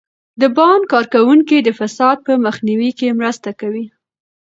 [0.41, 3.85] د بانک کارکوونکي د فساد په مخنیوي کې مرسته کوي.